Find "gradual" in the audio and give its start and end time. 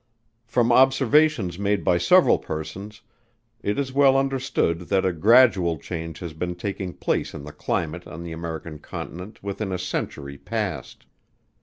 5.13-5.77